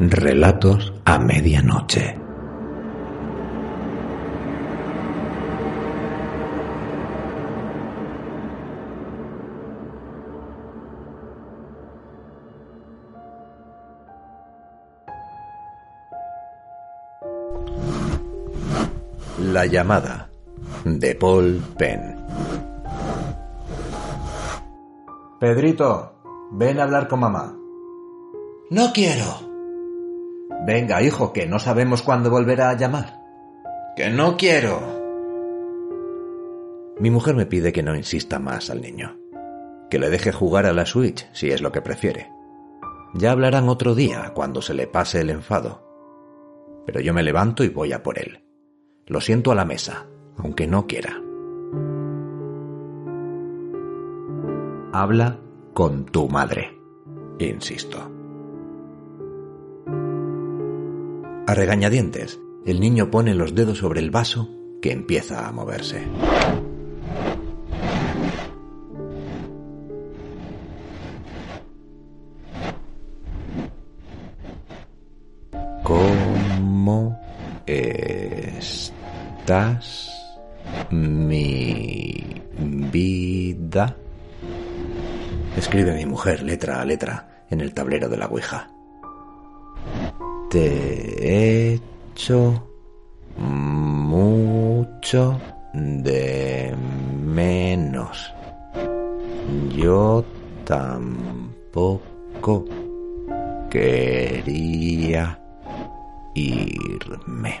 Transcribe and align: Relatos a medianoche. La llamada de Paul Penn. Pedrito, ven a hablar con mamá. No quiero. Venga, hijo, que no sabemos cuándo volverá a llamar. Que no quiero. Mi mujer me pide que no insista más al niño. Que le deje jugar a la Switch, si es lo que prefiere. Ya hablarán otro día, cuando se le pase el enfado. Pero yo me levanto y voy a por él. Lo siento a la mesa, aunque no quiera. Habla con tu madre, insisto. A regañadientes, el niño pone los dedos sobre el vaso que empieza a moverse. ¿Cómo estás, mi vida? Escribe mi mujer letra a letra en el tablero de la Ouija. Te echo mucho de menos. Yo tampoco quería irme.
Relatos 0.00 0.94
a 1.04 1.18
medianoche. 1.18 2.16
La 19.42 19.66
llamada 19.66 20.30
de 20.84 21.16
Paul 21.16 21.60
Penn. 21.76 22.24
Pedrito, 25.40 26.14
ven 26.52 26.78
a 26.78 26.84
hablar 26.84 27.08
con 27.08 27.18
mamá. 27.18 27.52
No 28.70 28.92
quiero. 28.92 29.47
Venga, 30.68 31.00
hijo, 31.00 31.32
que 31.32 31.46
no 31.46 31.58
sabemos 31.58 32.02
cuándo 32.02 32.28
volverá 32.28 32.68
a 32.68 32.76
llamar. 32.76 33.22
Que 33.96 34.10
no 34.10 34.36
quiero. 34.36 34.78
Mi 37.00 37.10
mujer 37.10 37.34
me 37.36 37.46
pide 37.46 37.72
que 37.72 37.82
no 37.82 37.96
insista 37.96 38.38
más 38.38 38.68
al 38.68 38.82
niño. 38.82 39.16
Que 39.88 39.98
le 39.98 40.10
deje 40.10 40.30
jugar 40.30 40.66
a 40.66 40.74
la 40.74 40.84
Switch, 40.84 41.26
si 41.32 41.50
es 41.50 41.62
lo 41.62 41.72
que 41.72 41.80
prefiere. 41.80 42.30
Ya 43.14 43.30
hablarán 43.30 43.70
otro 43.70 43.94
día, 43.94 44.32
cuando 44.34 44.60
se 44.60 44.74
le 44.74 44.86
pase 44.86 45.22
el 45.22 45.30
enfado. 45.30 45.88
Pero 46.84 47.00
yo 47.00 47.14
me 47.14 47.22
levanto 47.22 47.64
y 47.64 47.70
voy 47.70 47.94
a 47.94 48.02
por 48.02 48.18
él. 48.18 48.44
Lo 49.06 49.22
siento 49.22 49.52
a 49.52 49.54
la 49.54 49.64
mesa, 49.64 50.04
aunque 50.36 50.66
no 50.66 50.86
quiera. 50.86 51.18
Habla 54.92 55.40
con 55.72 56.04
tu 56.04 56.28
madre, 56.28 56.78
insisto. 57.38 58.17
A 61.48 61.54
regañadientes, 61.54 62.38
el 62.66 62.78
niño 62.78 63.10
pone 63.10 63.32
los 63.32 63.54
dedos 63.54 63.78
sobre 63.78 64.00
el 64.00 64.10
vaso 64.10 64.50
que 64.82 64.92
empieza 64.92 65.48
a 65.48 65.52
moverse. 65.52 66.04
¿Cómo 75.82 77.18
estás, 77.64 78.90
mi 80.90 82.42
vida? 82.92 83.96
Escribe 85.56 85.94
mi 85.94 86.04
mujer 86.04 86.42
letra 86.42 86.82
a 86.82 86.84
letra 86.84 87.46
en 87.48 87.62
el 87.62 87.72
tablero 87.72 88.10
de 88.10 88.18
la 88.18 88.26
Ouija. 88.26 88.68
Te 90.50 91.74
echo 92.14 92.62
mucho 93.36 95.38
de 95.74 96.74
menos. 97.22 98.32
Yo 99.76 100.24
tampoco 100.64 102.64
quería 103.68 105.38
irme. 106.34 107.60